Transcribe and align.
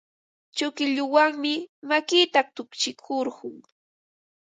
Kuchilluwanmi 0.55 1.53
makinta 1.89 2.41
tukshikurqun. 2.55 3.55